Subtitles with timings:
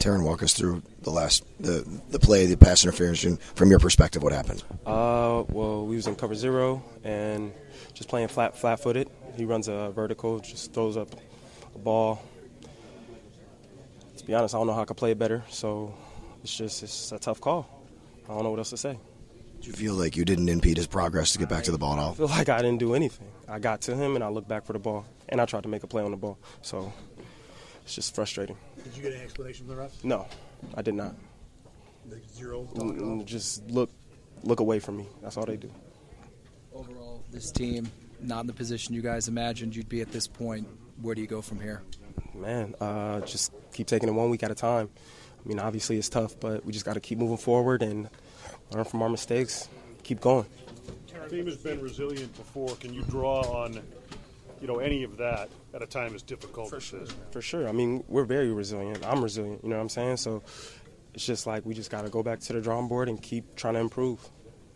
[0.00, 3.78] Taron, walk us through the last the the play, the pass interference, and from your
[3.78, 4.62] perspective, what happened?
[4.84, 7.50] Uh, well, we was in cover zero and
[7.94, 9.08] just playing flat flat footed.
[9.36, 11.08] He runs a vertical, just throws up
[11.74, 12.22] a ball.
[14.18, 15.42] To be honest, I don't know how I could play it better.
[15.48, 15.94] So
[16.42, 17.66] it's just it's a tough call.
[18.28, 18.98] I don't know what else to say.
[19.62, 21.94] Do you feel like you didn't impede his progress to get back to the ball
[21.94, 22.10] at all?
[22.10, 23.28] I feel like I didn't do anything.
[23.48, 25.70] I got to him and I looked back for the ball, and I tried to
[25.70, 26.38] make a play on the ball.
[26.60, 26.92] So
[27.86, 28.56] it's just frustrating.
[28.82, 30.02] Did you get any explanation from the refs?
[30.02, 30.26] No,
[30.74, 31.14] I did not.
[32.10, 32.68] Like zero.
[32.74, 33.90] Mm, Just look,
[34.42, 35.06] look away from me.
[35.22, 35.70] That's all they do.
[36.74, 37.86] Overall, this team
[38.20, 40.66] not in the position you guys imagined you'd be at this point.
[41.00, 41.82] Where do you go from here?
[42.34, 44.88] Man, uh, just keep taking it one week at a time.
[45.44, 48.10] I mean, obviously it's tough, but we just got to keep moving forward and
[48.72, 49.68] learn from our mistakes.
[50.02, 50.46] Keep going.
[51.22, 52.74] The team has been resilient before.
[52.76, 53.80] Can you draw on,
[54.60, 57.14] you know, any of that at a time as difficult as this?
[57.30, 57.68] For sure.
[57.68, 59.04] I mean, we're very resilient.
[59.06, 59.62] I'm resilient.
[59.62, 60.18] You know what I'm saying?
[60.18, 60.42] So
[61.14, 63.56] it's just like we just got to go back to the drawing board and keep
[63.56, 64.20] trying to improve.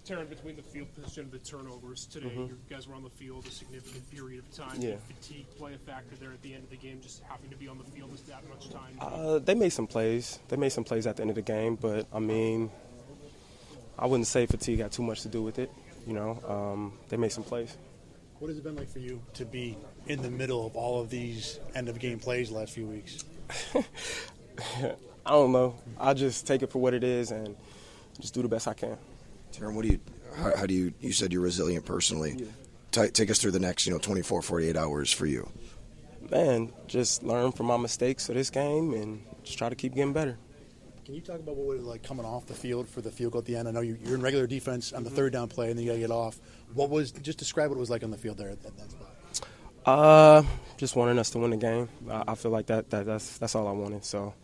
[0.06, 3.46] Taron, between the field position and the turnovers today, you guys were on the field
[3.46, 4.70] a significant period of time.
[4.70, 4.82] Mm-hmm.
[4.82, 4.88] Yeah.
[4.88, 7.56] Did fatigue play a factor there at the end of the game, just having to
[7.56, 8.96] be on the field is that much time?
[8.98, 10.38] Uh, they made some plays.
[10.48, 12.70] They made some plays at the end of the game, but I mean,
[13.98, 15.70] I wouldn't say fatigue had too much to do with it.
[16.06, 17.76] You know, um, they made some plays.
[18.40, 21.10] What has it been like for you to be in the middle of all of
[21.10, 23.22] these end of game plays the last few weeks?
[23.74, 25.74] I don't know.
[25.98, 27.54] I just take it for what it is and
[28.18, 28.96] just do the best I can.
[29.52, 30.00] Taron, what do you?
[30.36, 30.94] How, how do you?
[31.00, 32.46] You said you're resilient personally.
[32.92, 35.46] Ta take us through the next, you know, 24, 48 hours for you.
[36.30, 40.14] Man, just learn from my mistakes of this game and just try to keep getting
[40.14, 40.38] better.
[41.10, 43.32] Can you talk about what it was like coming off the field for the field
[43.32, 43.66] goal at the end?
[43.66, 45.16] I know you- you're in regular defense on the Mm-hmm.
[45.16, 46.38] third down play, and then you got to get off.
[46.72, 48.90] What was just describe what it was like on the field there at that, that
[48.92, 49.48] spot?
[49.84, 50.42] Uh,
[50.76, 51.88] just wanting us to win the game.
[52.08, 54.04] I, I feel like that, that that's that's all I wanted.
[54.04, 54.34] So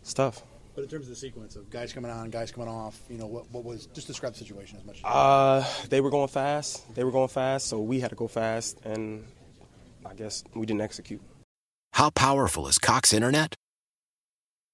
[0.00, 0.42] it's tough.
[0.74, 3.28] But in terms of the sequence of guys coming on, guys coming off, you know,
[3.28, 4.96] what, what was just describe the situation as much.
[4.96, 5.08] as you.
[5.08, 6.92] Uh, they were going fast.
[6.96, 9.24] They were going fast, so we had to go fast, and
[10.04, 11.20] I guess we didn't execute.
[11.92, 13.54] How powerful is Cox Internet?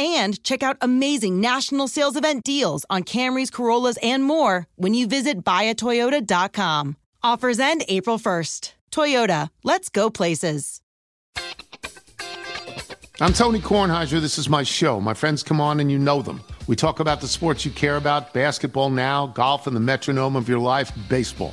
[0.00, 5.06] and check out amazing national sales event deals on Camrys, Corollas, and more when you
[5.06, 6.96] visit buyatoyota.com.
[7.22, 8.72] Offers end April 1st.
[8.90, 10.80] Toyota, let's go places.
[13.22, 14.18] I'm Tony Kornheiser.
[14.18, 14.98] This is my show.
[14.98, 16.40] My friends come on and you know them.
[16.66, 20.48] We talk about the sports you care about basketball now, golf, and the metronome of
[20.48, 21.52] your life, baseball.